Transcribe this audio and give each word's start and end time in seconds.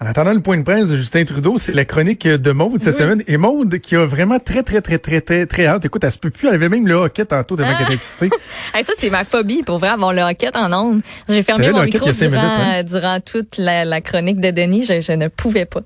En 0.00 0.06
attendant 0.06 0.32
le 0.32 0.40
point 0.40 0.56
de 0.56 0.62
presse 0.62 0.88
de 0.88 0.96
Justin 0.96 1.24
Trudeau, 1.24 1.56
c'est 1.56 1.72
la 1.72 1.84
chronique 1.84 2.26
de 2.26 2.50
Maude 2.50 2.80
cette 2.80 2.96
semaine. 2.96 3.22
Et 3.28 3.36
Maude 3.36 3.78
qui 3.78 3.94
a 3.94 4.04
vraiment 4.06 4.38
très, 4.38 4.62
très, 4.62 4.80
très, 4.80 4.98
très, 4.98 5.20
très, 5.20 5.46
très 5.46 5.66
hâte. 5.66 5.84
Écoute, 5.84 6.02
elle 6.02 6.10
se 6.10 6.18
peut 6.18 6.30
plus. 6.30 6.48
Elle 6.48 6.54
avait 6.54 6.68
même 6.68 6.86
le 6.86 6.94
hockey 6.94 7.24
tantôt 7.24 7.56
tellement 7.56 7.76
qu'elle 7.76 7.86
était 7.86 7.94
excitée. 7.94 8.30
Hey, 8.74 8.84
ça, 8.84 8.92
c'est 8.98 9.10
ma 9.10 9.24
phobie, 9.24 9.62
pour 9.62 9.78
vrai, 9.78 9.88
avoir 9.88 10.12
le 10.12 10.22
hockey 10.22 10.48
en 10.54 10.72
ondes. 10.72 11.02
J'ai 11.28 11.42
fermé 11.42 11.70
mon 11.70 11.84
micro 11.84 12.10
durant, 12.10 12.30
minutes, 12.30 12.38
hein? 12.42 12.82
durant 12.82 13.20
toute 13.20 13.56
la, 13.56 13.84
la 13.84 14.00
chronique 14.00 14.40
de 14.40 14.50
Denis. 14.50 14.84
Je, 14.84 15.00
je 15.00 15.12
ne 15.12 15.28
pouvais 15.28 15.64
pas. 15.64 15.82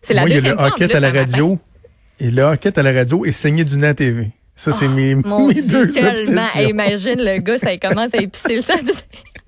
C'est 0.00 0.14
la 0.14 0.22
Moi, 0.22 0.30
il 0.30 0.36
y 0.36 0.38
a 0.38 0.40
deuxième 0.40 0.56
le 0.56 0.64
hockey 0.64 0.96
à 0.96 1.00
la 1.00 1.10
radio. 1.10 1.58
Et 2.20 2.30
le 2.30 2.42
hockey 2.42 2.78
à 2.78 2.82
la 2.82 2.92
radio 2.92 3.24
est 3.26 3.32
saigné 3.32 3.64
du 3.64 3.76
nez 3.76 3.88
à 3.88 3.94
TV. 3.94 4.30
Ça, 4.54 4.72
c'est 4.72 4.88
mes, 4.88 5.14
Oh, 5.14 5.20
Mon 5.24 5.46
mes 5.48 5.54
Dieu, 5.54 5.86
deux 5.86 5.90
tellement. 5.92 6.10
obsessions. 6.12 6.60
Hey, 6.60 6.68
imagine 6.70 7.18
le 7.18 7.38
gars, 7.40 7.58
ça 7.58 7.76
commence 7.78 8.14
à 8.14 8.18
épicer 8.18 8.56
le 8.56 8.62
sang. 8.62 8.74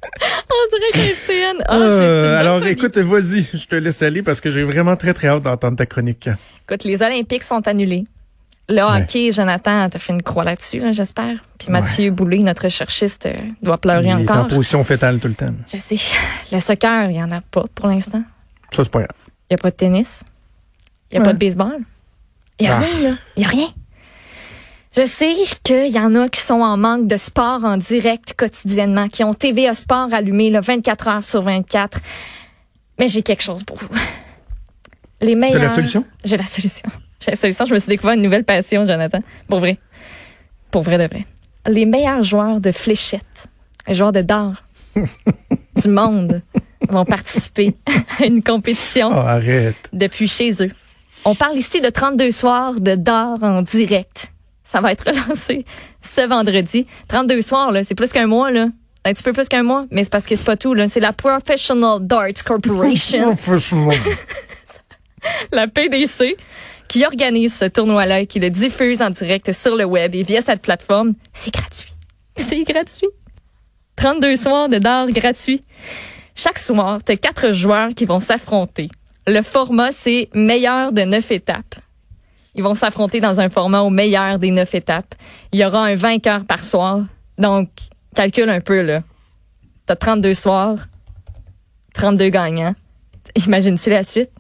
On 0.07 0.77
dirait 0.77 1.07
Christiane. 1.09 1.57
Oh, 1.69 1.73
Euh, 1.73 1.91
une 1.91 1.99
bonne 2.31 2.35
alors, 2.37 2.59
phobie. 2.59 2.71
écoute, 2.71 2.99
vas-y, 2.99 3.43
je 3.55 3.67
te 3.67 3.75
laisse 3.77 4.03
aller 4.03 4.23
parce 4.23 4.41
que 4.41 4.51
j'ai 4.51 4.63
vraiment 4.65 4.97
très, 4.97 5.15
très 5.15 5.29
hâte 5.29 5.43
d'entendre 5.43 5.77
ta 5.77 5.87
chronique. 5.87 6.29
Écoute, 6.69 6.85
les 6.85 7.03
Olympiques 7.03 7.43
sont 7.43 7.67
annulés. 7.69 8.05
Le 8.69 8.81
hockey, 8.81 9.31
Jonathan, 9.31 9.89
t'as 9.91 9.99
fait 9.99 10.15
une 10.15 10.23
croix 10.23 10.43
là-dessus, 10.45 10.79
là, 10.79 10.93
j'espère. 10.93 11.37
Puis 11.59 11.69
Mathieu 11.71 12.11
Boulay, 12.11 12.39
notre 12.39 12.65
recherchiste, 12.65 13.27
euh, 13.27 13.35
doit 13.63 13.77
pleurer 13.79 14.05
Il 14.05 14.09
est 14.11 14.15
en 14.15 14.21
encore. 14.23 14.47
position 14.47 14.83
fétale 14.85 15.19
tout 15.21 15.29
le 15.29 15.35
temps. 15.35 15.53
Je 15.71 15.79
sais. 15.79 15.97
Le 16.51 16.61
soccer, 16.61 17.11
il 17.11 17.17
n'y 17.17 17.23
en 17.23 17.31
a 17.31 17.43
pas 17.43 17.65
pour 17.75 17.89
l'instant. 17.89 18.23
Ça, 18.73 18.83
c'est 18.85 18.91
pas 18.91 19.01
grave. 19.01 19.11
Il 19.51 19.55
n'y 19.55 19.55
a 19.57 19.59
pas 19.59 19.71
de 19.71 19.77
tennis. 19.77 20.23
Il 21.11 21.15
n'y 21.15 21.19
a 21.19 21.21
Ouais. 21.21 21.27
pas 21.27 21.33
de 21.35 21.39
baseball. 21.39 21.79
Il 22.59 22.65
n'y 22.67 22.73
a 22.73 22.77
Ah. 22.77 22.81
rien, 22.81 23.11
là. 23.11 23.17
Il 23.37 23.41
n'y 23.41 23.45
a 23.45 23.49
rien. 23.49 23.67
Je 24.97 25.07
sais 25.07 25.35
qu'il 25.65 25.89
y 25.91 25.99
en 25.99 26.15
a 26.15 26.29
qui 26.29 26.41
sont 26.41 26.61
en 26.61 26.77
manque 26.77 27.09
de 27.09 27.17
sport 27.17 27.65
en 27.65 27.77
direct 27.77 28.35
quotidiennement, 28.37 29.09
qui 29.09 29.25
ont 29.25 29.35
TVA 29.35 29.75
Sport 29.75 30.13
allumé 30.13 30.51
le 30.51 30.61
24 30.61 31.09
heures 31.09 31.25
sur 31.25 31.43
24. 31.43 31.99
Mais 33.01 33.09
j'ai 33.09 33.23
quelque 33.23 33.43
chose 33.43 33.65
pour 33.65 33.77
vous. 33.77 33.89
Les 35.21 35.35
meilleurs. 35.35 35.63
la 35.63 35.69
solution? 35.69 36.05
J'ai 36.25 36.37
la 36.37 36.45
solution. 36.45 36.89
J'ai 37.21 37.33
la 37.33 37.37
solution. 37.37 37.65
Je 37.67 37.75
me 37.75 37.79
suis 37.81 37.89
découvert 37.89 38.15
une 38.15 38.23
nouvelle 38.23 38.45
passion, 38.45 38.87
Jonathan. 38.87 39.19
Pour 39.49 39.59
vrai. 39.59 39.77
Pour 40.71 40.83
vrai 40.83 40.97
de 40.99 41.13
vrai. 41.13 41.27
Les 41.67 41.87
meilleurs 41.87 42.23
joueurs 42.23 42.61
de 42.61 42.71
fléchettes, 42.71 43.47
les 43.89 43.95
joueurs 43.95 44.13
de 44.13 44.21
dard 44.21 44.63
du 44.95 45.89
monde 45.89 46.43
vont 46.89 47.05
participer 47.05 47.75
à 48.21 48.27
une 48.27 48.43
compétition 48.45 49.09
Oh, 49.11 49.17
arrête. 49.19 49.89
depuis 49.93 50.29
chez 50.29 50.53
eux. 50.63 50.71
On 51.25 51.35
parle 51.35 51.57
ici 51.57 51.81
de 51.81 51.89
32 51.89 52.31
soirs 52.31 52.79
de 52.79 52.95
d'art 52.95 53.43
en 53.43 53.63
direct. 53.63 54.34
Ça 54.65 54.81
va 54.81 54.93
être 54.93 55.05
lancé 55.29 55.65
ce 56.01 56.27
vendredi. 56.27 56.87
32 57.09 57.43
soirs, 57.43 57.73
là, 57.73 57.85
c'est 57.85 57.95
plus 57.95 58.13
qu'un 58.13 58.27
mois, 58.27 58.51
là. 58.51 58.69
Un 59.07 59.13
petit 59.13 59.23
peu 59.23 59.33
plus 59.35 59.49
qu'un 59.49 59.63
mois, 59.63 59.87
mais 59.91 60.03
c'est 60.03 60.11
parce 60.11 60.27
que 60.27 60.35
c'est 60.35 60.47
pas 60.47 60.57
tout, 60.57 60.75
là. 60.75 60.89
C'est 60.89 61.01
la 61.01 61.13
Professional 61.13 61.99
Darts 62.01 62.43
Corporation, 62.45 63.37
Professional. 63.37 63.97
la 65.53 65.69
PDC, 65.69 66.37
qui 66.89 67.05
organise 67.05 67.55
ce 67.55 67.65
tournoi-là 67.67 68.21
et 68.21 68.27
qui 68.27 68.41
le 68.41 68.51
diffuse 68.51 69.03
en 69.03 69.11
direct 69.11 69.53
sur 69.53 69.77
le 69.77 69.85
web 69.85 70.15
et 70.15 70.23
via 70.23 70.43
cette 70.43 70.63
plateforme. 70.63 71.15
C'est 71.33 71.53
gratuit. 71.53 71.91
C'est 72.37 72.63
gratuit. 72.63 73.09
32 73.97 74.37
soirs 74.37 74.69
de 74.69 74.79
d'art 74.79 75.09
gratuit. 75.09 75.61
Chaque 76.35 76.59
soir, 76.59 76.99
t'as 77.05 77.17
quatre 77.17 77.53
joueurs 77.53 77.91
qui 77.95 78.07
vont 78.07 78.21
s'affronter. 78.21 78.89
Le 79.27 79.41
format, 79.41 79.93
c'est 79.93 80.29
meilleur 80.35 80.93
de 80.93 81.03
neuf 81.03 81.31
étapes. 81.31 81.77
Ils 82.55 82.63
vont 82.63 82.75
s'affronter 82.75 83.21
dans 83.21 83.41
un 83.41 83.49
format 83.49 83.81
au 83.81 83.91
meilleur 83.91 84.39
des 84.39 84.51
neuf 84.51 84.75
étapes. 84.75 85.15
Il 85.53 85.61
y 85.61 85.65
aura 85.65 85.85
un 85.85 85.97
vainqueur 85.97 86.45
par 86.45 86.65
soir. 86.65 87.01
Donc, 87.39 87.69
calcule 88.15 88.49
un 88.49 88.61
peu, 88.61 88.83
là. 88.83 89.03
T'as 89.87 89.97
32 89.97 90.35
soirs, 90.35 90.77
32 91.95 92.29
gagnants. 92.29 92.75
Imagines-tu 93.35 93.91
la 93.91 94.05
suite? 94.05 94.31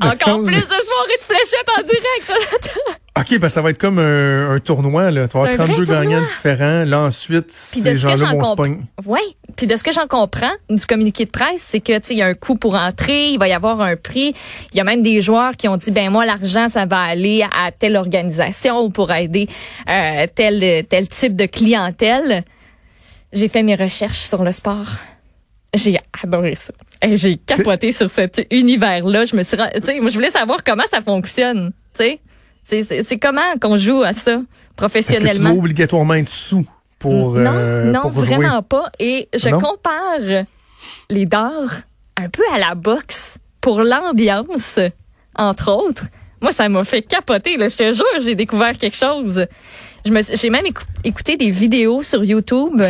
Encore 0.00 0.42
plus 0.42 0.54
de 0.54 0.60
soirées 0.60 1.18
de 1.18 1.22
fléchettes 1.22 1.68
en 1.76 1.82
direct, 1.82 2.26
Jonathan. 2.26 2.99
OK, 3.18 3.38
ben 3.38 3.48
ça 3.48 3.60
va 3.60 3.70
être 3.70 3.78
comme 3.78 3.98
un, 3.98 4.52
un 4.54 4.60
tournoi. 4.60 5.10
Là. 5.10 5.26
Tu 5.26 5.36
vas 5.36 5.44
avoir 5.44 5.60
un 5.60 5.66
32 5.66 5.84
vrai 5.84 6.06
gagnants 6.06 6.22
différents. 6.22 6.84
Là, 6.84 7.00
ensuite, 7.02 7.46
Puis 7.72 7.80
ces 7.80 7.96
gens-là 7.96 8.34
vont 8.34 8.54
pogner. 8.56 8.78
ouais. 9.04 9.18
Puis 9.56 9.66
de 9.66 9.76
ce 9.76 9.82
que 9.82 9.92
j'en 9.92 10.06
comprends 10.06 10.52
du 10.70 10.86
communiqué 10.86 11.24
de 11.24 11.30
presse, 11.30 11.60
c'est 11.60 11.80
que 11.80 11.92
il 12.12 12.16
y 12.18 12.22
a 12.22 12.26
un 12.26 12.34
coût 12.34 12.54
pour 12.54 12.76
entrer, 12.76 13.30
il 13.30 13.38
va 13.38 13.48
y 13.48 13.52
avoir 13.52 13.80
un 13.80 13.96
prix. 13.96 14.32
Il 14.72 14.78
y 14.78 14.80
a 14.80 14.84
même 14.84 15.02
des 15.02 15.20
joueurs 15.20 15.56
qui 15.56 15.66
ont 15.68 15.76
dit 15.76 15.90
ben 15.90 16.08
moi 16.10 16.24
l'argent 16.24 16.68
ça 16.68 16.86
va 16.86 17.00
aller 17.00 17.42
à 17.42 17.72
telle 17.72 17.96
organisation 17.96 18.90
pour 18.90 19.12
aider 19.12 19.48
euh, 19.90 20.26
tel 20.34 20.86
tel 20.86 21.08
type 21.08 21.34
de 21.36 21.46
clientèle. 21.46 22.44
J'ai 23.32 23.48
fait 23.48 23.62
mes 23.64 23.74
recherches 23.74 24.20
sur 24.20 24.42
le 24.44 24.52
sport. 24.52 24.86
J'ai 25.74 25.98
adoré 26.22 26.54
ça. 26.54 26.72
Et 27.02 27.16
j'ai 27.16 27.36
capoté 27.36 27.92
sur 27.92 28.10
cet 28.10 28.46
univers-là. 28.50 29.24
Je 29.24 29.36
me 29.36 29.42
suis, 29.42 29.56
ren- 29.56 29.70
tu 29.74 29.82
sais, 29.84 30.00
moi 30.00 30.10
je 30.10 30.14
voulais 30.14 30.30
savoir 30.30 30.64
comment 30.64 30.82
ça 30.90 31.00
fonctionne. 31.02 31.72
Tu 31.96 32.04
sais, 32.04 32.20
c'est 32.64 33.18
comment 33.18 33.56
qu'on 33.60 33.76
joue 33.76 34.02
à 34.02 34.12
ça 34.12 34.32
Est-ce 34.32 34.38
que 34.38 34.44
tu 34.44 34.74
professionnellement? 34.76 35.50
dois 35.50 35.58
obligatoirement 35.58 36.14
être 36.14 36.28
sous 36.28 36.66
pour, 36.98 37.32
Non, 37.34 37.52
euh, 37.54 37.84
non, 37.90 38.02
pour 38.02 38.24
jouer? 38.24 38.36
vraiment 38.36 38.62
pas. 38.62 38.90
Et 38.98 39.28
je 39.36 39.48
Non? 39.48 39.58
compare 39.60 40.44
les 41.10 41.26
dards 41.26 41.74
un 42.16 42.28
peu 42.28 42.42
à 42.52 42.58
la 42.58 42.74
boxe 42.74 43.38
pour 43.60 43.82
l'ambiance, 43.82 44.78
entre 45.36 45.72
autres. 45.72 46.04
Moi, 46.42 46.52
ça 46.52 46.68
m'a 46.68 46.84
fait 46.84 47.02
capoter. 47.02 47.56
Là. 47.56 47.68
Je 47.68 47.76
te 47.76 47.92
jure, 47.92 48.04
j'ai 48.22 48.34
découvert 48.34 48.76
quelque 48.78 48.96
chose. 48.96 49.46
Je 50.06 50.10
me, 50.10 50.22
suis- 50.22 50.36
j'ai 50.36 50.48
même 50.50 50.64
écou- 50.64 50.84
écouté 51.04 51.36
des 51.36 51.50
vidéos 51.50 52.02
sur 52.02 52.24
YouTube 52.24 52.80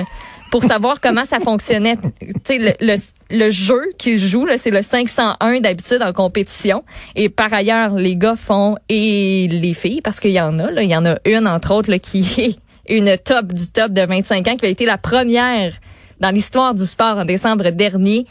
pour 0.50 0.64
savoir 0.64 1.00
comment 1.00 1.24
ça 1.24 1.40
fonctionnait. 1.40 1.96
Tu 1.96 2.32
sais, 2.44 2.58
le, 2.58 2.72
le, 2.80 2.94
le 3.30 3.50
jeu 3.50 3.80
qu'ils 3.98 4.18
jouent, 4.18 4.48
c'est 4.56 4.70
le 4.70 4.82
501 4.82 5.60
d'habitude 5.60 6.02
en 6.02 6.12
compétition. 6.12 6.84
Et 7.14 7.28
par 7.28 7.52
ailleurs, 7.52 7.94
les 7.94 8.16
gars 8.16 8.36
font 8.36 8.76
et 8.88 9.48
les 9.50 9.74
filles, 9.74 10.00
parce 10.02 10.20
qu'il 10.20 10.32
y 10.32 10.40
en 10.40 10.58
a, 10.58 10.70
là, 10.70 10.82
il 10.82 10.90
y 10.90 10.96
en 10.96 11.06
a 11.06 11.16
une 11.24 11.46
entre 11.46 11.74
autres 11.74 11.90
là, 11.90 11.98
qui 11.98 12.20
est 12.38 12.58
une 12.88 13.16
top 13.18 13.52
du 13.52 13.68
top 13.68 13.92
de 13.92 14.02
25 14.02 14.48
ans, 14.48 14.56
qui 14.56 14.66
a 14.66 14.68
été 14.68 14.84
la 14.84 14.98
première 14.98 15.72
dans 16.20 16.30
l'histoire 16.30 16.74
du 16.74 16.84
sport 16.84 17.18
en 17.18 17.24
décembre 17.24 17.70
dernier 17.70 18.26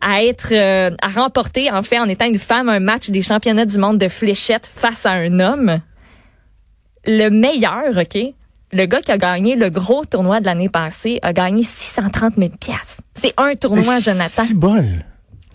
à 0.00 0.22
être 0.22 0.52
euh, 0.52 0.94
à 1.00 1.08
remporter 1.08 1.70
en 1.70 1.82
fait 1.82 1.98
en 1.98 2.08
étant 2.08 2.26
une 2.26 2.38
femme 2.38 2.68
un 2.68 2.80
match 2.80 3.08
des 3.08 3.22
championnats 3.22 3.64
du 3.64 3.78
monde 3.78 3.96
de 3.96 4.08
fléchettes 4.08 4.66
face 4.66 5.06
à 5.06 5.12
un 5.12 5.40
homme. 5.40 5.80
Le 7.06 7.30
meilleur, 7.30 7.96
OK? 7.96 8.34
Le 8.74 8.86
gars 8.86 9.00
qui 9.00 9.12
a 9.12 9.18
gagné 9.18 9.54
le 9.54 9.70
gros 9.70 10.04
tournoi 10.04 10.40
de 10.40 10.46
l'année 10.46 10.68
passée 10.68 11.20
a 11.22 11.32
gagné 11.32 11.62
630 11.62 12.34
000 12.36 12.50
piastres. 12.58 13.02
C'est 13.14 13.32
un 13.36 13.54
tournoi, 13.54 14.00
Jonathan. 14.00 14.42
Si 14.44 14.52
bol. 14.52 14.84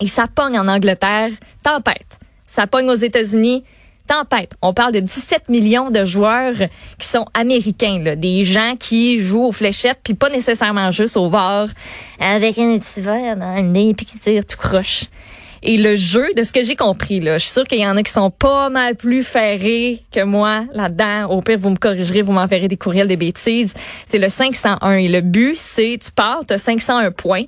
Et 0.00 0.08
ça 0.08 0.26
pogne 0.26 0.58
en 0.58 0.66
Angleterre, 0.66 1.28
tempête. 1.62 2.18
Ça 2.46 2.66
pogne 2.66 2.88
aux 2.88 2.94
États-Unis, 2.94 3.62
tempête. 4.06 4.52
On 4.62 4.72
parle 4.72 4.94
de 4.94 5.00
17 5.00 5.50
millions 5.50 5.90
de 5.90 6.02
joueurs 6.06 6.54
qui 6.98 7.06
sont 7.06 7.26
américains, 7.34 8.02
là. 8.02 8.16
des 8.16 8.44
gens 8.44 8.76
qui 8.80 9.18
jouent 9.18 9.48
aux 9.48 9.52
fléchettes, 9.52 10.00
puis 10.02 10.14
pas 10.14 10.30
nécessairement 10.30 10.90
juste 10.90 11.18
au 11.18 11.28
bord, 11.28 11.68
avec 12.18 12.58
un 12.58 12.78
petit 12.78 13.02
verre 13.02 13.36
dans 13.36 13.54
le 13.54 13.68
nez, 13.68 13.92
puis 13.92 14.06
qui 14.06 14.18
tirent 14.18 14.46
tout 14.46 14.56
croche. 14.56 15.04
Et 15.62 15.76
le 15.76 15.94
jeu, 15.94 16.32
de 16.34 16.42
ce 16.42 16.52
que 16.52 16.64
j'ai 16.64 16.76
compris, 16.76 17.20
là, 17.20 17.36
je 17.36 17.44
suis 17.44 17.52
sûre 17.52 17.66
qu'il 17.66 17.78
y 17.80 17.86
en 17.86 17.96
a 17.96 18.02
qui 18.02 18.12
sont 18.12 18.30
pas 18.30 18.70
mal 18.70 18.96
plus 18.96 19.22
ferrés 19.22 20.02
que 20.10 20.24
moi 20.24 20.64
là-dedans. 20.72 21.26
Au 21.30 21.42
pire, 21.42 21.58
vous 21.58 21.70
me 21.70 21.76
corrigerez, 21.76 22.22
vous 22.22 22.32
m'enverrez 22.32 22.68
des 22.68 22.78
courriels 22.78 23.08
de 23.08 23.16
bêtises. 23.16 23.74
C'est 24.08 24.18
le 24.18 24.28
501. 24.30 24.92
Et 24.94 25.08
le 25.08 25.20
but, 25.20 25.56
c'est, 25.56 25.98
tu 26.02 26.10
pars, 26.12 26.40
tu 26.46 26.54
as 26.54 26.58
501 26.58 27.10
points. 27.10 27.44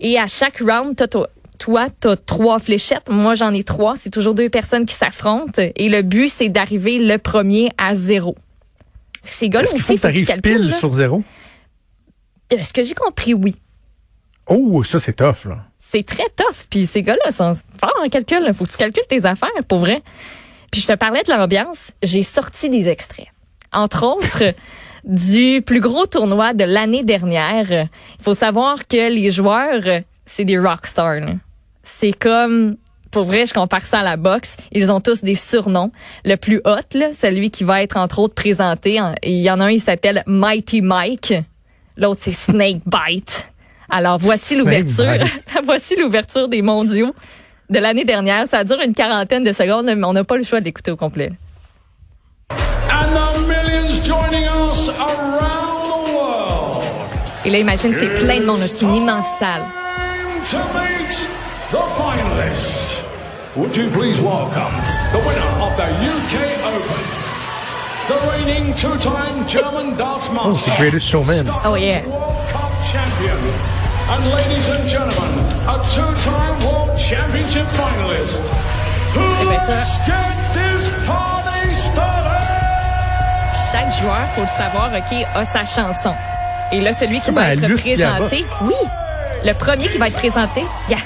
Et 0.00 0.18
à 0.18 0.26
chaque 0.26 0.60
round, 0.60 0.96
t'as 0.96 1.06
toi, 1.06 1.28
toi, 1.58 1.88
t'as 1.90 2.16
trois 2.16 2.58
fléchettes. 2.58 3.10
Moi, 3.10 3.34
j'en 3.34 3.52
ai 3.52 3.62
trois. 3.62 3.94
C'est 3.94 4.10
toujours 4.10 4.34
deux 4.34 4.48
personnes 4.48 4.86
qui 4.86 4.94
s'affrontent. 4.94 5.60
Et 5.76 5.88
le 5.90 6.00
but, 6.00 6.28
c'est 6.30 6.48
d'arriver 6.48 6.98
le 6.98 7.18
premier 7.18 7.70
à 7.76 7.94
zéro. 7.94 8.36
Ces 9.28 9.50
gars-là 9.50 9.64
Est-ce 9.64 9.72
faut 9.72 9.92
aussi, 9.92 10.00
tu 10.00 10.24
faut 10.24 10.32
qu'ils 10.32 10.40
pile 10.40 10.68
là. 10.68 10.72
sur 10.72 10.92
zéro? 10.94 11.22
Euh, 12.54 12.56
Ce 12.62 12.72
que 12.72 12.82
j'ai 12.82 12.94
compris, 12.94 13.34
oui. 13.34 13.54
Oh, 14.46 14.82
ça, 14.82 14.98
c'est 14.98 15.12
tough, 15.12 15.44
là. 15.44 15.66
C'est 15.90 16.04
très 16.06 16.28
tough. 16.36 16.66
Puis 16.70 16.86
ces 16.86 17.02
gars-là 17.02 17.32
sont 17.32 17.52
forts 17.80 17.94
en 18.04 18.08
calcul. 18.08 18.52
Faut 18.54 18.64
que 18.64 18.70
tu 18.70 18.76
calcules 18.76 19.06
tes 19.08 19.24
affaires, 19.24 19.48
pour 19.68 19.78
vrai. 19.78 20.02
Puis 20.70 20.80
je 20.80 20.86
te 20.86 20.92
parlais 20.94 21.22
de 21.22 21.30
l'ambiance. 21.32 21.90
J'ai 22.02 22.22
sorti 22.22 22.68
des 22.70 22.88
extraits. 22.88 23.26
Entre 23.72 24.04
autres, 24.04 24.42
du 25.04 25.62
plus 25.64 25.80
gros 25.80 26.06
tournoi 26.06 26.54
de 26.54 26.64
l'année 26.64 27.02
dernière. 27.04 27.70
Il 27.70 28.22
faut 28.22 28.34
savoir 28.34 28.86
que 28.86 29.10
les 29.12 29.30
joueurs, 29.30 29.82
c'est 30.26 30.44
des 30.44 30.58
rockstars. 30.58 31.36
C'est 31.82 32.12
comme... 32.12 32.76
Pour 33.10 33.24
vrai, 33.24 33.44
je 33.44 33.52
compare 33.52 33.84
ça 33.84 34.00
à 34.00 34.02
la 34.04 34.16
boxe. 34.16 34.56
Ils 34.70 34.92
ont 34.92 35.00
tous 35.00 35.22
des 35.24 35.34
surnoms. 35.34 35.90
Le 36.24 36.36
plus 36.36 36.60
hot, 36.64 36.76
là, 36.94 37.12
celui 37.12 37.50
qui 37.50 37.64
va 37.64 37.82
être 37.82 37.96
entre 37.96 38.20
autres 38.20 38.34
présenté, 38.34 39.00
en- 39.00 39.16
il 39.24 39.38
y 39.40 39.50
en 39.50 39.58
a 39.58 39.64
un, 39.64 39.70
il 39.70 39.80
s'appelle 39.80 40.22
Mighty 40.28 40.80
Mike. 40.80 41.34
L'autre, 41.96 42.20
c'est 42.22 42.30
Snake 42.30 42.82
Bite. 42.86 43.49
Alors, 43.90 44.18
voici 44.18 44.56
l'ouverture. 44.56 45.24
voici 45.64 45.96
l'ouverture 45.96 46.48
des 46.48 46.62
mondiaux 46.62 47.14
de 47.68 47.78
l'année 47.78 48.04
dernière. 48.04 48.46
Ça 48.48 48.64
dure 48.64 48.78
une 48.84 48.94
quarantaine 48.94 49.44
de 49.44 49.52
secondes, 49.52 49.86
mais 49.86 50.04
on 50.04 50.12
n'a 50.12 50.24
pas 50.24 50.36
le 50.36 50.44
choix 50.44 50.60
d'écouter 50.60 50.90
au 50.90 50.96
complet. 50.96 51.30
Et 57.44 57.50
là, 57.50 57.58
imagine, 57.58 57.92
c'est 57.92 58.14
plein 58.14 58.40
de 58.40 58.44
monde. 58.44 58.60
C'est 58.62 58.84
une 58.84 58.94
immense 58.94 59.26
salle. 59.38 59.62
Would 63.56 63.76
you 63.76 63.90
please 63.90 64.20
welcome 64.20 64.72
the 65.10 65.18
winner 65.18 65.50
of 65.60 65.76
the 65.76 65.90
UK 65.90 66.34
Open, 66.64 67.02
the 68.06 68.16
reigning 68.30 68.74
two-time 68.76 69.48
German 69.48 69.96
darts 69.96 70.30
master, 70.30 70.70
oh, 70.70 70.72
the 70.72 70.76
greatest 70.78 71.08
showman. 71.08 71.48
Oh 71.64 71.74
yeah. 71.74 72.06
World 72.06 72.48
Cup 72.48 72.70
champion, 72.92 73.79
and 74.12 74.24
ladies 74.34 74.68
and 74.68 74.88
gentlemen, 74.88 75.32
a 75.68 75.76
two-time 75.94 76.56
World 76.64 76.98
Championship 76.98 77.66
finalist. 77.78 78.42
Let's 79.46 79.98
get 80.06 80.34
this 80.54 80.84
party 81.06 81.74
started. 81.74 82.40
Chaque 83.70 83.92
joueur, 84.00 84.26
faut 84.34 84.42
le 84.42 84.48
savoir, 84.48 84.90
ok, 84.92 85.26
a 85.34 85.44
sa 85.44 85.64
chanson. 85.64 86.14
Et 86.72 86.80
là, 86.80 86.92
celui 86.92 87.20
qui 87.20 87.30
va 87.30 87.52
être 87.52 87.68
présenté, 87.76 88.44
oui, 88.62 88.74
le 89.44 89.52
premier 89.54 89.88
qui 89.88 89.98
va 89.98 90.08
être 90.08 90.16
présenté, 90.16 90.64
yeah. 90.88 90.98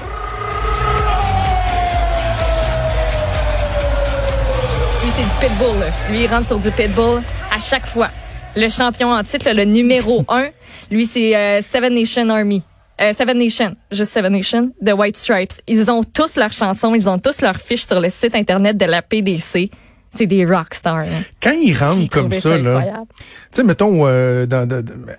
Lui, 5.03 5.11
c'est 5.11 5.25
du 5.25 5.37
pitbull. 5.39 5.79
Là. 5.79 5.87
Lui, 6.09 6.25
il 6.25 6.27
rentre 6.27 6.47
sur 6.47 6.59
du 6.59 6.71
pitbull 6.71 7.23
à 7.55 7.61
chaque 7.61 7.87
fois. 7.87 8.09
Le 8.57 8.69
champion 8.71 9.13
en 9.13 9.23
titre, 9.23 9.51
le 9.51 9.65
numéro 9.65 10.25
un, 10.29 10.47
lui, 10.91 11.05
c'est 11.07 11.37
euh, 11.37 11.61
Seven 11.61 11.95
Nation 11.95 12.29
Army. 12.31 12.63
Euh, 13.01 13.13
Seven 13.17 13.39
Nation, 13.39 13.75
juste 13.91 14.13
Seven 14.13 14.33
Nation, 14.33 14.73
The 14.85 14.93
White 14.93 15.17
Stripes. 15.17 15.55
Ils 15.67 15.91
ont 15.91 16.03
tous 16.03 16.37
leurs 16.37 16.53
chansons, 16.53 16.95
ils 16.95 17.09
ont 17.09 17.19
tous 17.19 17.41
leurs 17.41 17.57
fiches 17.57 17.87
sur 17.87 18.01
le 18.01 18.09
site 18.09 18.35
internet 18.35 18.77
de 18.77 18.85
la 18.85 19.03
PDC 19.03 19.71
c'est 20.17 20.27
des 20.27 20.45
rockstars. 20.45 20.99
Hein. 20.99 21.23
Quand 21.43 21.53
ils 21.53 21.77
rentrent 21.77 22.09
comme 22.09 22.33
ça, 22.33 22.57
là, 22.57 23.05
tu 23.09 23.25
sais, 23.53 23.63
mettons, 23.63 24.03
euh, 24.07 24.47
dans, 24.47 24.69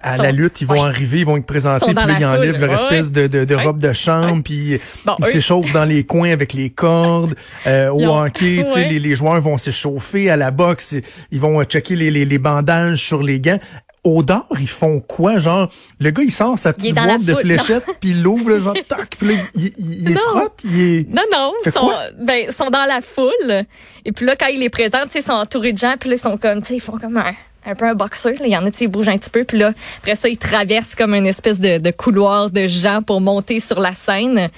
à 0.02 0.18
la 0.18 0.32
lutte, 0.32 0.62
ils 0.62 0.68
vont 0.68 0.84
arriver, 0.84 1.20
ils 1.20 1.26
vont 1.26 1.38
être 1.38 1.46
présentés, 1.46 1.94
puis 1.94 2.16
ils 2.20 2.26
enlèvent 2.26 2.60
leur 2.60 2.74
espèce 2.74 3.12
de, 3.12 3.28
de, 3.28 3.46
de 3.46 3.56
robe 3.56 3.80
de 3.80 3.94
chambre, 3.94 4.42
puis 4.44 4.80
ils 5.20 5.26
s'échauffent 5.26 5.72
dans 5.74 5.86
les 5.86 6.04
coins 6.04 6.32
avec 6.32 6.54
les 6.54 6.70
cordes. 6.70 7.36
Euh, 7.68 7.90
au 7.90 8.06
hockey, 8.06 8.64
tu 8.66 8.72
sais, 8.72 8.90
les, 8.90 9.00
les, 9.00 9.16
joueurs 9.16 9.42
vont 9.42 9.58
s'échauffer. 9.58 10.30
À 10.30 10.36
la 10.36 10.52
boxe, 10.52 10.96
ils 11.32 11.40
vont 11.40 11.64
checker 11.64 11.96
les, 11.96 12.12
les, 12.12 12.26
les 12.26 12.38
bandages 12.38 13.04
sur 13.04 13.24
les 13.24 13.40
gants 13.40 13.60
au 14.06 14.24
dard, 14.24 14.48
ils 14.60 14.70
font 14.70 15.02
quoi? 15.02 15.40
Genre, 15.40 15.70
le 16.00 16.12
gars, 16.12 16.24
il 16.24 16.32
sort 16.32 16.58
sa 16.58 16.72
petite 16.72 16.96
boîte 16.96 17.26
de 17.26 17.34
fléchettes, 17.34 17.86
puis 18.00 18.12
il 18.12 18.22
l'ouvre, 18.22 18.58
genre, 18.60 18.76
tac, 18.88 19.16
puis 19.18 19.28
là, 19.30 19.34
il, 19.56 19.74
il, 19.78 20.10
il 20.10 20.18
frotte, 20.18 20.62
il 20.64 20.80
est... 20.80 21.10
Non, 21.10 21.24
non, 21.34 21.54
ils 21.66 21.72
sont, 21.72 21.92
ben, 22.22 22.52
sont 22.52 22.70
dans 22.70 22.86
la 22.86 23.02
foule. 23.02 23.66
Et 24.06 24.12
puis 24.12 24.26
là, 24.26 24.36
quand 24.36 24.48
il 24.48 24.60
les 24.60 24.70
présente, 24.70 25.14
ils 25.16 25.24
sont 25.24 25.34
entourés 25.34 25.74
de 25.74 25.78
gens, 25.78 25.96
puis 26.00 26.10
là, 26.10 26.16
ils 26.16 26.20
sont 26.20 26.38
comme, 26.38 26.62
tu 26.62 26.68
sais, 26.70 26.76
ils 26.76 26.80
font 26.80 27.00
comme 27.00 27.18
un, 27.18 27.34
un 27.66 27.76
peu 27.76 27.86
un 27.86 27.96
boxeur. 27.96 28.34
Il 28.40 28.48
y 28.48 28.56
en 28.56 28.64
a, 28.64 28.72
qui 28.72 28.88
bougent 28.88 29.10
un 29.10 29.18
petit 29.18 29.32
peu. 29.32 29.44
Puis 29.44 29.58
là, 29.58 29.72
après 29.98 30.16
ça, 30.16 30.30
ils 30.30 30.38
traversent 30.38 30.96
comme 30.96 31.16
une 31.16 31.26
espèce 31.26 31.60
de, 31.60 31.80
de 31.80 31.92
couloir 31.92 32.52
de 32.52 32.68
gens 32.68 33.02
pour 33.02 33.22
monter 33.22 33.60
sur 33.60 33.80
la 33.80 33.92
scène. 33.94 34.50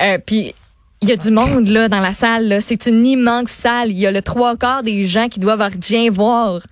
Euh, 0.00 0.18
puis 0.24 0.54
il 1.00 1.08
y 1.08 1.12
a 1.12 1.16
du 1.16 1.30
monde 1.30 1.68
là 1.68 1.88
dans 1.88 2.00
la 2.00 2.12
salle. 2.12 2.58
C'est 2.60 2.86
une 2.86 3.06
immense 3.06 3.50
salle. 3.50 3.90
Il 3.90 3.98
y 3.98 4.06
a 4.06 4.10
le 4.10 4.22
trois 4.22 4.56
quarts 4.56 4.82
des 4.82 5.06
gens 5.06 5.28
qui 5.28 5.38
doivent 5.38 5.70
rien 5.88 6.10
voir 6.10 6.62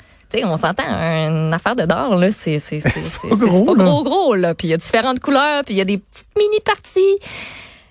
on 0.42 0.56
s'entend, 0.56 0.84
une 0.84 1.52
affaire 1.52 1.76
de 1.76 1.84
d'or, 1.84 2.16
là, 2.16 2.30
c'est, 2.30 2.58
c'est, 2.58 2.80
c'est, 2.80 2.90
c'est, 2.90 3.28
pas 3.28 3.74
gros, 3.74 4.02
gros, 4.02 4.34
là. 4.34 4.54
Puis 4.54 4.68
il 4.68 4.70
y 4.70 4.74
a 4.74 4.76
différentes 4.76 5.20
couleurs, 5.20 5.62
puis 5.64 5.74
il 5.74 5.76
y 5.76 5.80
a 5.80 5.84
des 5.84 5.98
petites 5.98 6.26
mini-parties. 6.36 7.18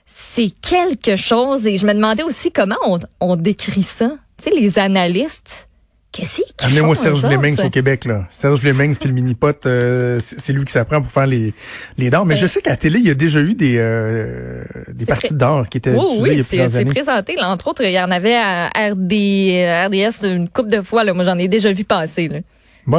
C'est 0.05 0.51
quelque 0.61 1.15
chose. 1.15 1.65
Et 1.67 1.77
je 1.77 1.85
me 1.85 1.93
demandais 1.93 2.23
aussi 2.23 2.51
comment 2.51 2.75
on, 2.85 2.99
on 3.19 3.35
décrit 3.35 3.83
ça. 3.83 4.11
Tu 4.37 4.45
sais, 4.45 4.49
les 4.51 4.79
analystes, 4.79 5.67
Qu'est-ce 6.13 6.43
qu'ils 6.43 6.67
Amenez-moi 6.67 6.95
Serge 6.95 7.25
Lemings 7.25 7.59
au 7.65 7.71
Québec, 7.71 8.05
là. 8.05 8.27
Serge 8.29 8.61
Lemings 8.61 8.95
puis 8.95 9.09
le 9.09 9.15
mini-pot, 9.15 9.65
euh, 9.65 10.19
c'est 10.21 10.53
lui 10.53 10.63
qui 10.63 10.71
s'apprend 10.71 11.01
pour 11.01 11.11
faire 11.11 11.25
les, 11.25 11.55
les 11.97 12.11
dards. 12.11 12.27
Mais 12.27 12.37
je 12.37 12.45
sais 12.45 12.61
qu'à 12.61 12.69
la 12.69 12.77
télé, 12.77 12.99
il 12.99 13.07
y 13.07 13.09
a 13.09 13.15
déjà 13.15 13.39
eu 13.39 13.55
des, 13.55 13.77
euh, 13.77 14.63
des 14.89 15.07
parties 15.07 15.33
d'or 15.33 15.67
qui 15.67 15.79
étaient 15.79 15.89
oui, 15.89 16.05
oui, 16.19 16.29
il 16.33 16.37
y 16.37 16.41
a 16.41 16.43
plusieurs 16.43 16.69
c'est 16.69 16.85
présenté. 16.85 17.35
Là, 17.35 17.49
entre 17.49 17.67
autres, 17.67 17.83
il 17.83 17.91
y 17.91 17.99
en 17.99 18.11
avait 18.11 18.35
à 18.35 18.67
RD, 18.67 19.87
RDS 19.87 20.23
une 20.23 20.47
couple 20.49 20.69
de 20.69 20.81
fois. 20.81 21.03
Là. 21.03 21.15
Moi, 21.15 21.25
j'en 21.25 21.37
ai 21.39 21.47
déjà 21.47 21.73
vu 21.73 21.83
passer. 21.83 22.27
Là. 22.27 22.39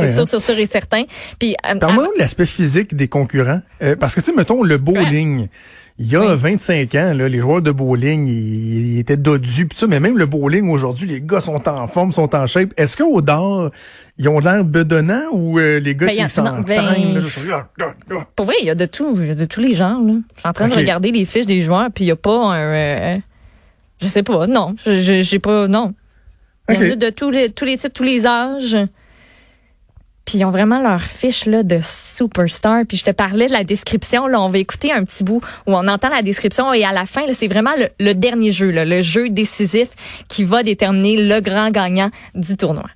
c'est 0.00 0.08
sûr, 0.08 0.22
hein? 0.22 0.26
sûr, 0.26 0.43
sûr 0.43 0.58
et 0.58 0.67
certain. 0.67 1.05
Puis, 1.38 1.55
euh, 1.70 1.76
Parle-moi 1.76 2.08
de 2.17 2.19
l'aspect 2.19 2.46
physique 2.46 2.96
des 2.96 3.06
concurrents. 3.06 3.60
parce 4.00 4.17
que, 4.17 4.20
tu 4.20 4.26
sais, 4.26 4.37
mettons, 4.37 4.64
le 4.64 4.76
bowling... 4.76 5.46
Il 5.96 6.11
y 6.11 6.17
a 6.17 6.35
25 6.35 6.93
ans, 6.96 7.12
là, 7.14 7.29
les 7.29 7.38
joueurs 7.38 7.62
de 7.62 7.70
bowling, 7.70 8.26
ils, 8.26 8.99
étaient 8.99 9.17
dodus, 9.17 9.67
pis 9.67 9.76
ça, 9.76 9.87
mais 9.87 10.00
même 10.00 10.19
le 10.19 10.26
bowling 10.26 10.69
aujourd'hui, 10.69 11.06
les 11.06 11.20
gars 11.20 11.38
sont 11.38 11.69
en 11.69 11.87
forme, 11.87 12.11
sont 12.11 12.35
en 12.35 12.49
shape. 12.49 12.70
Est-ce 12.76 12.96
qu'au 12.96 13.23
dehors, 13.23 13.70
ils 14.19 14.29
ont 14.29 14.41
l'air 14.41 14.64
bedonnants 14.64 15.31
ou 15.32 15.61
euh, 15.61 15.79
les 15.79 15.94
gars, 15.94 16.06
ben, 16.06 16.17
ils 16.19 16.29
s'entraînent? 16.29 16.64
Ben, 16.64 17.23
pour 18.35 18.46
vrai, 18.46 18.56
il 18.61 18.67
y 18.67 18.70
a 18.70 18.75
de 18.75 18.87
tout, 18.87 19.14
il 19.20 19.26
y 19.26 19.31
a 19.31 19.37
de 19.37 19.44
tous 19.44 19.61
les 19.61 19.75
genres. 19.75 20.02
Là. 20.02 20.14
Je 20.35 20.41
suis 20.41 20.49
en 20.49 20.52
train 20.52 20.67
de 20.67 20.75
regarder 20.75 21.12
les 21.12 21.25
fiches 21.25 21.46
des 21.46 21.62
joueurs, 21.62 21.88
puis 21.94 22.05
il 22.05 22.08
y 22.08 22.12
a 22.12 22.17
pas 22.17 22.55
un... 22.55 23.14
Euh, 23.14 23.19
je 24.00 24.06
sais 24.08 24.25
pas, 24.25 24.49
non. 24.49 24.75
Je 24.85 25.23
J'ai 25.23 25.38
pas... 25.38 25.69
Non. 25.69 25.94
Il 26.70 26.75
y 26.75 26.79
en 26.79 26.91
a 26.91 26.96
de 26.96 27.11
tous 27.11 27.31
les, 27.31 27.50
tous 27.50 27.67
les 27.67 27.76
types, 27.76 27.93
tous 27.93 28.02
les 28.02 28.26
âges. 28.26 28.76
Puis 30.25 30.38
ils 30.38 30.44
ont 30.44 30.50
vraiment 30.50 30.81
leur 30.81 31.00
fiche 31.00 31.47
là, 31.47 31.62
de 31.62 31.81
superstar. 31.82 32.82
Puis 32.88 32.97
je 32.97 33.05
te 33.05 33.11
parlais 33.11 33.47
de 33.47 33.53
la 33.53 33.65
description. 33.65 34.26
Là, 34.26 34.41
on 34.41 34.49
va 34.49 34.59
écouter 34.59 34.93
un 34.93 35.05
petit 35.05 35.25
bout 35.25 35.41
où 35.67 35.75
on 35.75 35.87
entend 35.87 36.09
la 36.09 36.23
description 36.23 36.73
et 36.73 36.85
à 36.85 36.93
la 36.93 37.06
fin, 37.06 37.23
c'est 37.32 37.49
vraiment 37.49 37.75
le, 37.99 38.15
dernier 38.15 38.53
jeu, 38.53 38.71
là, 38.71 38.85
le 38.85 39.03
jeu 39.03 39.29
décisif 39.31 39.88
qui 40.29 40.44
va 40.44 40.62
déterminer 40.62 41.23
le 41.23 41.41
grand 41.41 41.71
gagnant 41.71 42.11
du 42.35 42.56
tournoi. 42.56 42.88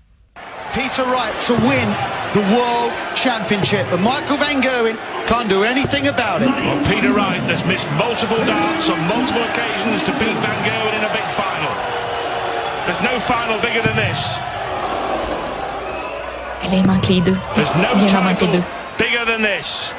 Peter 0.72 1.02
Wright 1.02 1.34
to 1.40 1.54
win 1.54 1.88
the 2.34 2.44
World 2.52 2.92
Championship. 3.16 3.86
And 3.92 4.02
Michael 4.04 4.36
Van 4.36 4.60
Gerwen 4.60 4.96
can't 5.26 5.48
do 5.48 5.64
anything 5.64 6.08
about 6.08 6.42
it. 6.42 6.48
Well, 6.48 6.84
Peter 6.84 7.12
Wright 7.12 7.40
has 7.48 7.64
missed 7.66 7.88
multiple 7.96 8.38
darts 8.44 8.88
on 8.88 9.00
multiple 9.08 9.42
occasions 9.42 10.04
to 10.04 10.12
beat 10.20 10.36
Van 10.44 10.58
Gerwen 10.64 10.92
in 10.92 11.04
a 11.04 11.12
big 11.12 11.28
final. 11.40 11.72
There's 12.84 13.02
no 13.02 13.18
final 13.20 13.60
bigger 13.60 13.82
than 13.82 13.96
this. 13.96 14.38
Elle 16.64 16.74
il 16.74 16.86
manque 16.86 17.08
les 17.08 17.20
deux. 17.20 17.36
Il 17.56 18.16
en 18.16 18.22
manque 18.22 18.40
les 18.40 18.46
deux. 18.48 18.62
Bigger 18.98 19.24
than 19.26 19.42
this. 19.42 19.92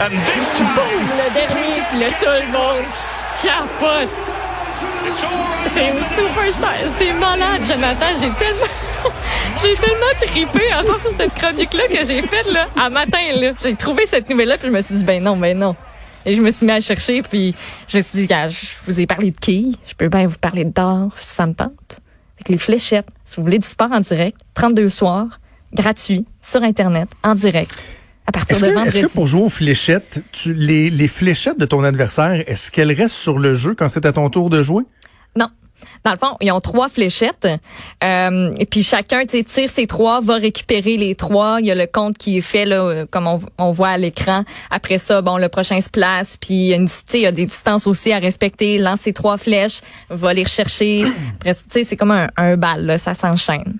And 0.00 0.10
this 0.10 0.52
time, 0.54 0.74
Boom! 0.74 1.06
Le 1.06 1.34
dernier, 1.34 1.82
puis 1.88 1.98
le 1.98 2.10
tout 2.18 2.46
le 2.46 2.52
monde 2.52 2.84
capote. 3.42 4.08
C'est 5.68 5.88
une 5.88 6.00
superstar. 6.00 6.74
C'est 6.88 7.12
malade, 7.12 7.62
Jonathan. 7.68 8.06
J'ai 8.20 8.32
tellement, 8.32 9.12
j'ai 9.62 9.76
tellement 9.76 10.14
trippé 10.18 10.72
à 10.72 10.82
faire 10.82 11.12
cette 11.18 11.34
chronique-là 11.34 11.88
que 11.88 12.04
j'ai 12.04 12.22
faite, 12.22 12.50
là, 12.52 12.66
à 12.76 12.90
matin, 12.90 13.32
là. 13.34 13.52
J'ai 13.62 13.74
trouvé 13.76 14.06
cette 14.06 14.28
nouvelle-là, 14.28 14.58
puis 14.58 14.68
je 14.68 14.72
me 14.72 14.82
suis 14.82 14.94
dit, 14.96 15.04
ben 15.04 15.22
non, 15.22 15.36
ben 15.36 15.56
non. 15.56 15.76
Et 16.26 16.34
je 16.34 16.42
me 16.42 16.50
suis 16.50 16.66
mis 16.66 16.72
à 16.72 16.80
chercher, 16.80 17.22
puis 17.22 17.54
je 17.86 17.98
me 17.98 18.02
suis 18.02 18.26
dit, 18.26 18.28
je 18.28 18.66
vous 18.86 19.00
ai 19.00 19.06
parlé 19.06 19.30
de 19.30 19.38
qui? 19.38 19.78
Je 19.86 19.94
peux 19.94 20.08
bien 20.08 20.26
vous 20.26 20.38
parler 20.38 20.64
d'or, 20.64 21.10
ça 21.16 21.46
me 21.46 21.54
tente 21.54 22.00
les 22.48 22.58
fléchettes. 22.58 23.08
Si 23.24 23.36
vous 23.36 23.42
voulez 23.42 23.58
du 23.58 23.66
sport 23.66 23.92
en 23.92 24.00
direct, 24.00 24.38
32 24.54 24.88
soirs, 24.88 25.40
gratuit, 25.72 26.26
sur 26.42 26.62
Internet, 26.62 27.08
en 27.22 27.34
direct. 27.34 27.72
À 28.26 28.32
partir 28.32 28.58
de 28.58 28.66
vendredi. 28.72 28.98
Est-ce 28.98 29.06
que 29.06 29.12
pour 29.12 29.26
jouer 29.26 29.42
aux 29.42 29.50
fléchettes, 29.50 30.22
tu, 30.32 30.54
les, 30.54 30.88
les 30.88 31.08
fléchettes 31.08 31.58
de 31.58 31.66
ton 31.66 31.84
adversaire, 31.84 32.42
est-ce 32.46 32.70
qu'elles 32.70 32.92
restent 32.92 33.16
sur 33.16 33.38
le 33.38 33.54
jeu 33.54 33.74
quand 33.74 33.88
c'est 33.90 34.06
à 34.06 34.12
ton 34.12 34.30
tour 34.30 34.48
de 34.48 34.62
jouer? 34.62 34.84
Dans 36.04 36.12
le 36.12 36.18
fond, 36.18 36.36
ils 36.40 36.50
ont 36.52 36.60
trois 36.60 36.88
fléchettes. 36.88 37.48
Euh, 38.02 38.52
et 38.58 38.66
puis 38.66 38.82
chacun 38.82 39.24
tire 39.26 39.70
ses 39.70 39.86
trois, 39.86 40.20
va 40.20 40.34
récupérer 40.34 40.96
les 40.96 41.14
trois. 41.14 41.58
Il 41.60 41.66
y 41.66 41.70
a 41.70 41.74
le 41.74 41.86
compte 41.86 42.16
qui 42.16 42.38
est 42.38 42.42
fait 42.42 42.64
là, 42.64 42.82
euh, 42.82 43.06
comme 43.10 43.28
on, 43.58 43.70
voit 43.70 43.88
à 43.88 43.96
l'écran. 43.96 44.44
Après 44.70 44.98
ça, 44.98 45.22
bon, 45.22 45.38
le 45.38 45.48
prochain 45.48 45.80
se 45.80 45.90
place. 45.90 46.36
Puis 46.36 46.54
il 46.54 46.66
y 46.66 46.72
a, 46.72 46.76
une, 46.76 46.88
il 47.14 47.20
y 47.20 47.26
a 47.26 47.32
des 47.32 47.46
distances 47.46 47.86
aussi 47.86 48.12
à 48.12 48.18
respecter. 48.18 48.78
Lance 48.78 49.00
ses 49.00 49.12
trois 49.12 49.36
flèches, 49.36 49.80
va 50.10 50.32
les 50.32 50.44
rechercher. 50.44 51.04
Après, 51.36 51.54
c'est 51.54 51.96
comme 51.96 52.12
un, 52.12 52.28
un 52.36 52.56
bal, 52.56 52.84
là, 52.84 52.98
ça 52.98 53.14
s'enchaîne. 53.14 53.78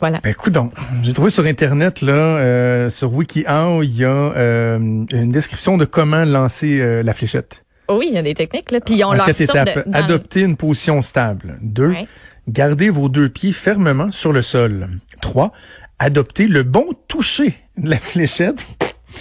Voilà. 0.00 0.20
Ben, 0.22 0.30
écoute 0.30 0.52
donc, 0.52 0.72
j'ai 1.02 1.12
trouvé 1.12 1.30
sur 1.30 1.44
Internet, 1.44 2.02
là, 2.02 2.12
euh, 2.12 2.90
sur 2.90 3.12
WikiHow, 3.12 3.82
il 3.82 3.96
y 3.96 4.04
a 4.04 4.08
euh, 4.08 4.78
une 4.78 5.30
description 5.30 5.76
de 5.76 5.84
comment 5.84 6.24
lancer 6.24 6.80
euh, 6.80 7.02
la 7.02 7.14
fléchette. 7.14 7.64
Oui, 7.88 8.06
il 8.08 8.14
y 8.14 8.18
a 8.18 8.22
des 8.22 8.34
techniques. 8.34 8.70
Là. 8.70 8.80
Puis 8.80 8.96
ils 8.96 9.04
ont 9.04 9.12
leur 9.12 9.32
sorte 9.34 9.70
Adopter 9.92 10.42
une 10.42 10.56
position 10.56 11.02
stable. 11.02 11.58
Deux, 11.62 11.94
gardez 12.48 12.90
vos 12.90 13.08
deux 13.08 13.28
pieds 13.28 13.52
fermement 13.52 14.10
sur 14.10 14.32
le 14.32 14.42
sol. 14.42 14.88
Trois, 15.20 15.52
adopter 15.98 16.46
le 16.46 16.62
bon 16.62 16.86
toucher 17.08 17.54
de 17.76 17.90
la 17.90 17.98
fléchette. 17.98 18.66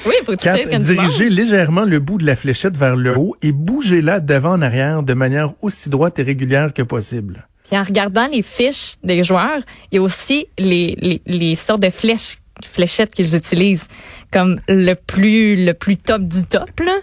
Oui, 0.06 0.14
faut 0.26 0.34
que 0.36 0.78
dirigez 0.80 1.30
légèrement 1.30 1.86
le 1.86 2.00
bout 2.00 2.18
de 2.18 2.26
la 2.26 2.36
fléchette 2.36 2.76
vers 2.76 2.96
le 2.96 3.18
haut 3.18 3.36
et 3.42 3.52
bougez-la 3.52 4.20
d'avant 4.20 4.52
en 4.52 4.62
arrière 4.62 5.02
de 5.02 5.14
manière 5.14 5.54
aussi 5.62 5.90
droite 5.90 6.20
et 6.20 6.24
régulière 6.24 6.74
que 6.74 6.82
possible. 6.82 7.48
Puis 7.66 7.78
en 7.78 7.84
regardant 7.84 8.28
les 8.28 8.42
fiches 8.42 8.96
des 9.04 9.24
joueurs, 9.24 9.62
il 9.92 9.96
y 9.96 9.98
a 10.00 10.02
aussi 10.02 10.48
les, 10.58 10.96
les, 11.00 11.22
les 11.26 11.56
sortes 11.56 11.82
de 11.82 11.90
flèches 11.90 12.38
fléchette 12.64 13.14
qu'ils 13.14 13.36
utilisent 13.36 13.88
comme 14.32 14.60
le 14.68 14.94
plus 14.94 15.66
le 15.66 15.74
plus 15.74 15.98
top 15.98 16.24
du 16.24 16.44
top. 16.44 16.70
Là. 16.80 16.98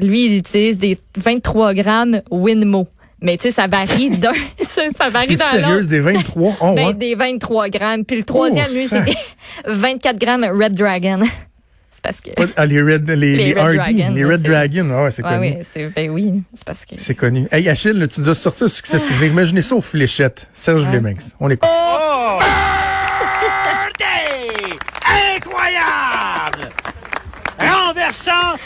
Lui, 0.00 0.26
il 0.26 0.38
utilise 0.38 0.78
des 0.78 0.98
23 1.16 1.74
grammes 1.74 2.22
Winmo. 2.30 2.88
Mais 3.20 3.36
tu 3.38 3.44
sais, 3.44 3.50
ça 3.52 3.66
varie 3.66 4.10
d'un, 4.10 4.32
ça 4.98 5.08
varie 5.08 5.36
d'un 5.36 5.44
sérieuse, 5.46 5.86
des 5.86 6.00
23? 6.00 6.56
Oh, 6.60 6.72
ben, 6.74 6.92
des 6.92 7.14
23 7.14 7.70
grammes. 7.70 8.04
Puis 8.04 8.18
le 8.18 8.24
troisième, 8.24 8.66
oh, 8.68 8.74
lui, 8.74 8.86
c'est 8.86 9.02
des 9.02 9.16
24 9.66 10.18
grammes 10.18 10.44
Red 10.44 10.74
Dragon. 10.74 11.20
C'est 11.90 12.02
parce 12.02 12.20
que. 12.20 12.30
Ah, 12.56 12.66
les 12.66 12.82
Red, 12.82 13.08
les, 13.08 13.36
les, 13.36 13.54
Red 13.54 13.76
Dragon, 13.76 14.12
les 14.14 14.24
Red 14.24 14.42
Dragon, 14.42 14.88
ah 14.92 15.04
ouais, 15.04 15.10
c'est 15.10 15.22
connu. 15.22 15.38
Oui, 15.38 15.56
c'est, 15.62 15.88
ben 15.94 16.10
oui, 16.10 16.42
c'est 16.52 16.64
parce 16.64 16.84
que. 16.84 16.96
C'est 16.98 17.14
connu. 17.14 17.48
Hey, 17.50 17.68
Achille, 17.68 18.06
tu 18.12 18.20
nous 18.20 18.28
as 18.28 18.34
sorti 18.34 18.64
un 18.64 18.68
succès 18.68 18.98
souvenir. 18.98 19.30
Imaginez 19.30 19.62
ça 19.62 19.76
aux 19.76 19.80
fléchettes. 19.80 20.48
Serge 20.52 20.86
ouais. 20.88 21.16
On 21.40 21.46
l'écoute. 21.46 21.70
Oh! 21.72 22.40
Incroyable! 25.36 26.72
Renversant, 27.58 28.58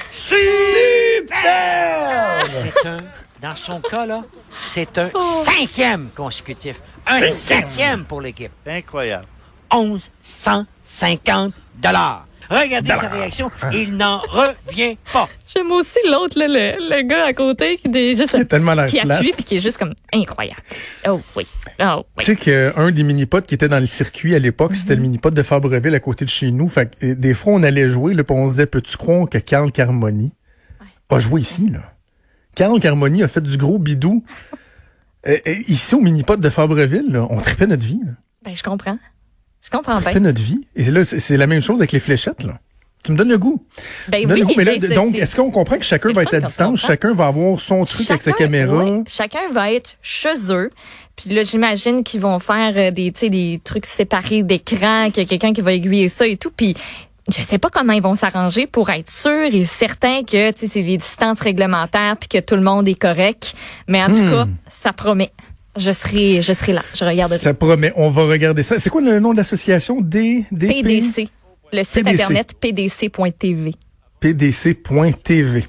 super! 1.18 2.46
C'est 2.50 2.87
un 2.87 2.98
dans 3.40 3.54
son 3.54 3.80
cas, 3.80 4.04
là, 4.04 4.25
c'est 4.64 4.98
un 4.98 5.10
oh. 5.14 5.20
cinquième 5.20 6.08
consécutif. 6.14 6.80
Un 7.06 7.22
septième 7.22 8.04
pour 8.04 8.20
l'équipe. 8.20 8.50
Incroyable. 8.66 9.26
1150 9.72 11.54
dollars. 11.76 12.26
Regardez 12.50 12.88
sa 12.88 13.08
réaction, 13.10 13.50
il 13.75 13.94
n'en 13.94 14.18
revient 14.18 14.96
pas. 15.12 15.28
J'aime 15.54 15.70
aussi 15.70 15.98
l'autre, 16.10 16.34
le, 16.38 16.46
le, 16.78 17.02
gars 17.02 17.26
à 17.26 17.34
côté 17.34 17.76
qui 17.76 17.88
est 17.94 18.16
juste 18.16 18.30
qui, 18.30 18.40
est 18.40 18.44
tellement 18.46 18.87
qui 18.87 18.98
appuie 18.98 19.32
puis 19.32 19.44
qui 19.44 19.56
est 19.58 19.60
juste 19.60 19.76
comme 19.76 19.92
incroyable. 20.14 20.62
Oh 21.06 21.20
oui. 21.37 21.46
Oh, 21.78 22.06
oui. 22.16 22.25
Tu 22.25 22.25
sais 22.25 22.37
qu'un 22.37 22.90
des 22.90 23.02
mini-potes 23.02 23.46
qui 23.46 23.54
était 23.54 23.68
dans 23.68 23.80
le 23.80 23.87
circuit 23.87 24.34
à 24.34 24.38
l'époque, 24.38 24.75
c'était 24.76 24.94
le 24.94 25.00
mm-hmm. 25.00 25.02
mini-pot 25.02 25.30
de 25.30 25.42
Fabreville 25.42 25.94
à 25.94 26.00
côté 26.00 26.25
de 26.25 26.30
chez 26.30 26.50
nous. 26.50 26.70
Fait 26.70 26.90
que, 26.90 27.12
des 27.12 27.34
fois, 27.34 27.52
on 27.52 27.62
allait 27.62 27.90
jouer, 27.90 28.14
là, 28.14 28.22
on 28.30 28.46
se 28.46 28.52
disait, 28.52 28.66
peux-tu 28.66 28.96
croire 28.96 29.28
que 29.28 29.37
Carl 29.37 29.70
Carmoni 29.70 30.32
a 31.10 31.18
joué 31.18 31.40
ici, 31.40 31.68
là? 31.68 31.92
Carl 32.54 32.78
Carmoni 32.80 33.22
a 33.22 33.28
fait 33.28 33.40
du 33.40 33.56
gros 33.56 33.78
bidou. 33.78 34.24
ici, 35.68 35.94
au 35.94 36.00
mini-pot 36.00 36.36
de 36.36 36.50
Fabreville, 36.50 37.16
on 37.30 37.38
tripait 37.38 37.66
notre 37.66 37.84
vie. 37.84 38.00
Ben, 38.44 38.54
je 38.54 38.62
comprends. 38.62 38.98
Je 39.62 39.70
comprends 39.70 39.96
on 39.96 40.00
tripait 40.00 40.20
notre 40.20 40.42
vie. 40.42 40.66
Et 40.74 40.90
là, 40.90 41.04
c'est 41.04 41.36
la 41.36 41.46
même 41.46 41.62
chose 41.62 41.78
avec 41.78 41.92
les 41.92 42.00
fléchettes, 42.00 42.42
là. 42.42 42.58
Tu 43.04 43.12
me 43.12 43.16
donnes 43.16 43.28
le 43.28 43.38
goût. 43.38 43.64
Ben 44.08 44.28
oui, 44.28 44.40
le 44.40 44.44
goût. 44.44 44.54
Mais 44.56 44.64
là, 44.64 44.76
ben, 44.76 44.92
donc, 44.92 45.14
est-ce 45.14 45.36
qu'on 45.36 45.50
comprend 45.50 45.78
que 45.78 45.84
chacun 45.84 46.12
va 46.12 46.22
être 46.22 46.34
à 46.34 46.40
distance, 46.40 46.80
chacun 46.80 47.14
va 47.14 47.26
avoir 47.28 47.60
son 47.60 47.84
truc 47.84 48.10
avec 48.10 48.22
sa 48.22 48.32
caméra? 48.32 49.02
chacun 49.06 49.48
va 49.52 49.72
être 49.72 49.96
chez 50.02 50.52
eux. 50.52 50.70
Puis 51.14 51.30
là, 51.30 51.42
j'imagine 51.42 52.04
qu'ils 52.04 52.20
vont 52.20 52.38
faire 52.38 52.74
euh, 52.76 52.90
des, 52.90 53.10
des 53.10 53.60
trucs 53.64 53.86
séparés 53.86 54.42
d'écran, 54.42 55.10
qu'il 55.10 55.22
y 55.22 55.26
a 55.26 55.28
quelqu'un 55.28 55.52
qui 55.52 55.60
va 55.62 55.72
aiguiller 55.72 56.08
ça 56.08 56.26
et 56.26 56.36
tout. 56.36 56.50
Puis 56.54 56.74
je 57.28 57.42
sais 57.42 57.58
pas 57.58 57.68
comment 57.70 57.92
ils 57.92 58.02
vont 58.02 58.14
s'arranger 58.14 58.66
pour 58.66 58.90
être 58.90 59.11
sûr 59.11 59.49
et 59.52 59.64
certain 59.64 60.23
que 60.23 60.50
c'est 60.54 60.80
les 60.80 60.97
distances 60.97 61.40
réglementaires 61.40 62.16
puis 62.16 62.28
que 62.28 62.44
tout 62.44 62.54
le 62.54 62.62
monde 62.62 62.88
est 62.88 62.99
correct. 62.99 63.54
Mais 63.87 64.02
en 64.02 64.08
tout 64.08 64.23
hmm. 64.23 64.30
cas, 64.30 64.47
ça 64.66 64.92
promet. 64.92 65.30
Je 65.76 65.92
serai, 65.92 66.42
je 66.42 66.52
serai 66.52 66.73
là. 66.73 66.82
Je 66.94 67.04
regarde 67.04 67.30
ça. 67.32 67.38
Ça 67.38 67.54
promet. 67.54 67.92
On 67.97 68.08
va 68.08 68.25
regarder 68.25 68.62
ça. 68.62 68.78
C'est 68.78 68.90
quoi 68.90 69.00
le 69.00 69.20
nom 69.20 69.32
de 69.32 69.37
l'association? 69.37 70.00
Des, 70.00 70.44
PDC. 70.50 71.28
Le 71.73 71.82
site 71.85 72.06
internet 72.06 72.54
pdc.tv 72.58 73.73
pdc.tv. 74.20 75.66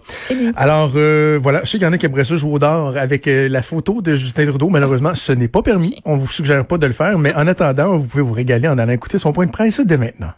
Alors 0.56 0.94
euh, 0.96 1.38
voilà, 1.42 1.62
je 1.64 1.70
sais 1.70 1.78
qu'il 1.78 1.86
y 1.86 1.88
en 1.88 1.94
a 1.94 1.98
qui 1.98 2.06
aimeraient 2.06 2.24
ça 2.24 2.36
jouer 2.36 2.54
au 2.54 2.60
d'or 2.60 2.98
avec 2.98 3.28
euh, 3.28 3.48
la 3.48 3.62
photo 3.62 4.02
de 4.02 4.16
Justin 4.16 4.48
Trudeau. 4.48 4.70
Malheureusement, 4.70 5.14
ce 5.14 5.32
n'est 5.32 5.48
pas 5.48 5.62
permis. 5.62 6.02
On 6.06 6.16
vous 6.16 6.28
suggère 6.28 6.66
pas 6.66 6.78
de 6.78 6.88
le 6.88 6.94
faire, 6.94 7.20
mais 7.20 7.34
en 7.36 7.48
attendant, 7.48 7.98
vous 7.98 8.08
pouvez 8.08 8.24
vous 8.24 8.34
régaler 8.34 8.68
en 8.68 8.78
allant 8.78 8.94
écouter 8.94 9.20
son 9.20 9.34
point 9.34 9.46
de 9.46 9.52
presse 9.52 9.82
dès 9.82 9.98
maintenant. 9.98 10.32